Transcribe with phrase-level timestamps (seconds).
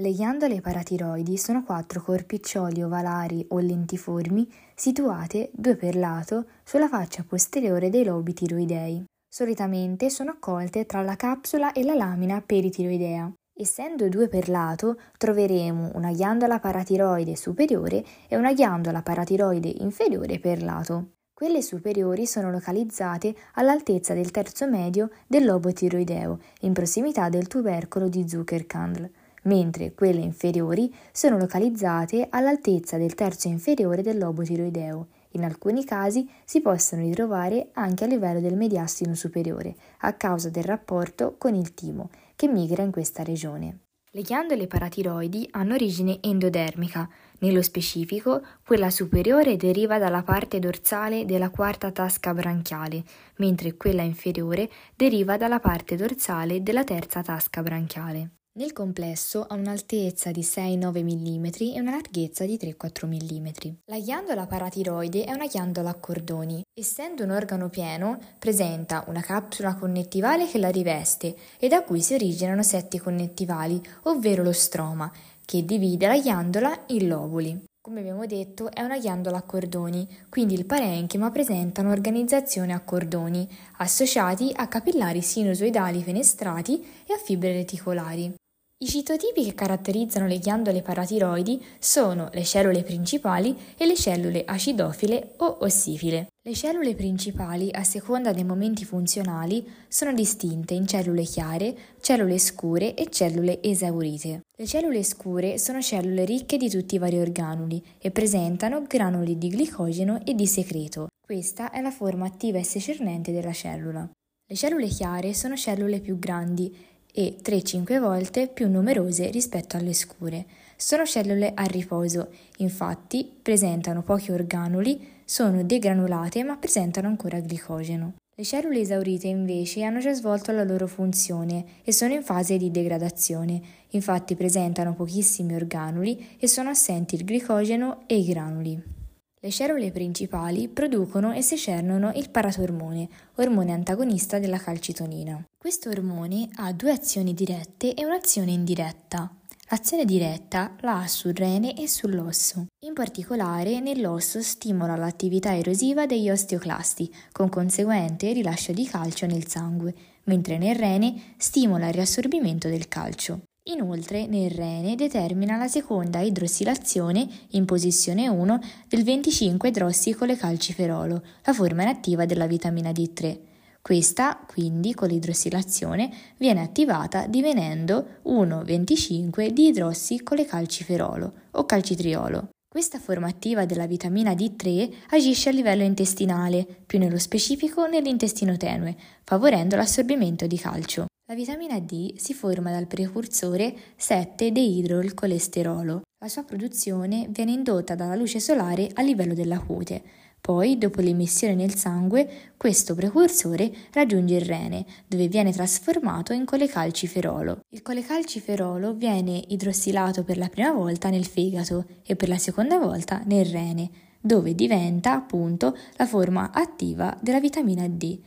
[0.00, 7.24] Le ghiandole paratiroidi sono quattro corpiccioli ovalari o lentiformi situate, due per lato, sulla faccia
[7.26, 9.04] posteriore dei lobi tiroidei.
[9.28, 13.32] Solitamente sono accolte tra la capsula e la lamina peritiroidea.
[13.52, 20.62] Essendo due per lato, troveremo una ghiandola paratiroide superiore e una ghiandola paratiroide inferiore per
[20.62, 21.14] lato.
[21.34, 28.08] Quelle superiori sono localizzate all'altezza del terzo medio del lobo tiroideo, in prossimità del tubercolo
[28.08, 29.10] di Zuckerkandl
[29.48, 35.08] mentre quelle inferiori sono localizzate all'altezza del terzo inferiore del lobo tiroideo.
[35.32, 40.64] In alcuni casi si possono ritrovare anche a livello del mediastino superiore, a causa del
[40.64, 43.80] rapporto con il timo, che migra in questa regione.
[44.10, 47.08] Le ghiandole paratiroidi hanno origine endodermica,
[47.40, 53.04] nello specifico quella superiore deriva dalla parte dorsale della quarta tasca branchiale,
[53.36, 58.37] mentre quella inferiore deriva dalla parte dorsale della terza tasca branchiale.
[58.58, 61.44] Nel complesso ha un'altezza di 6-9 mm
[61.76, 63.46] e una larghezza di 3-4 mm.
[63.84, 66.64] La ghiandola paratiroide è una ghiandola a cordoni.
[66.74, 72.14] Essendo un organo pieno, presenta una capsula connettivale che la riveste e da cui si
[72.14, 75.08] originano sette connettivali, ovvero lo stroma,
[75.44, 77.62] che divide la ghiandola in lobuli.
[77.80, 83.48] Come abbiamo detto, è una ghiandola a cordoni, quindi il parenchima presenta un'organizzazione a cordoni,
[83.76, 88.37] associati a capillari sinusoidali fenestrati e a fibre reticolari.
[88.80, 95.32] I citotipi che caratterizzano le ghiandole paratiroidi sono le cellule principali e le cellule acidofile
[95.38, 96.28] o ossifile.
[96.40, 102.94] Le cellule principali, a seconda dei momenti funzionali, sono distinte in cellule chiare, cellule scure
[102.94, 104.42] e cellule esaurite.
[104.56, 109.48] Le cellule scure sono cellule ricche di tutti i vari organuli e presentano granuli di
[109.48, 111.08] glicogeno e di secreto.
[111.20, 114.08] Questa è la forma attiva e secernente della cellula.
[114.50, 116.72] Le cellule chiare sono cellule più grandi
[117.12, 120.46] e 3-5 volte più numerose rispetto alle scure.
[120.76, 122.28] Sono cellule a riposo,
[122.58, 128.14] infatti presentano pochi organuli, sono degranulate ma presentano ancora glicogeno.
[128.34, 132.70] Le cellule esaurite invece hanno già svolto la loro funzione e sono in fase di
[132.70, 138.97] degradazione, infatti presentano pochissimi organuli e sono assenti il glicogeno e i granuli.
[139.40, 145.44] Le cellule principali producono e secernono il paratormone, ormone antagonista della calcitonina.
[145.56, 149.32] Questo ormone ha due azioni dirette e un'azione indiretta.
[149.70, 152.66] L'azione diretta la ha sul rene e sull'osso.
[152.84, 159.94] In particolare nell'osso stimola l'attività erosiva degli osteoclasti, con conseguente rilascio di calcio nel sangue,
[160.24, 163.42] mentre nel rene stimola il riassorbimento del calcio.
[163.70, 172.24] Inoltre nel rene determina la seconda idrossilazione in posizione 1 del 25-idrossicole-calciferolo, la forma inattiva
[172.24, 173.38] della vitamina D3.
[173.82, 182.48] Questa, quindi, con l'idrossilazione, viene attivata divenendo 1,25 di idrossicole-calciferolo o calcitriolo.
[182.66, 188.96] Questa forma attiva della vitamina D3 agisce a livello intestinale, più nello specifico nell'intestino tenue,
[189.24, 191.04] favorendo l'assorbimento di calcio.
[191.30, 196.00] La vitamina D si forma dal precursore 7-deidrolcolesterolo.
[196.20, 200.02] La sua produzione viene indotta dalla luce solare a livello della cute.
[200.40, 207.58] Poi, dopo l'emissione nel sangue, questo precursore raggiunge il rene, dove viene trasformato in colecalciferolo.
[207.74, 213.20] Il colecalciferolo viene idrossilato per la prima volta nel fegato e per la seconda volta
[213.26, 218.18] nel rene, dove diventa appunto la forma attiva della vitamina D.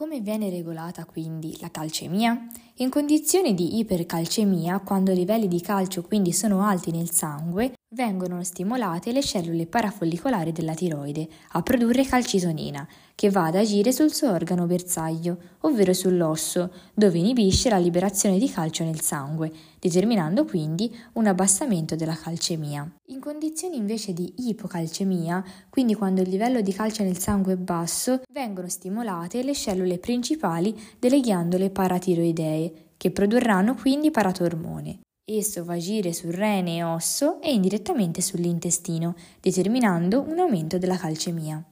[0.00, 2.46] Come viene regolata quindi la calcemia?
[2.76, 8.44] In condizioni di ipercalcemia, quando i livelli di calcio quindi sono alti nel sangue, vengono
[8.44, 12.86] stimolate le cellule parafollicolari della tiroide a produrre calcitonina,
[13.16, 18.48] che va ad agire sul suo organo bersaglio, ovvero sull'osso, dove inibisce la liberazione di
[18.48, 22.88] calcio nel sangue, determinando quindi un abbassamento della calcemia.
[23.06, 28.22] In condizioni invece di ipocalcemia, quindi quando il livello di calcio nel sangue è basso,
[28.32, 35.00] vengono stimolate le cellule principali delle ghiandole paratiroidee, che produrranno quindi paratormone.
[35.32, 40.96] Esso va a agire sul rene e osso e indirettamente sull'intestino, determinando un aumento della
[40.96, 41.64] calcemia.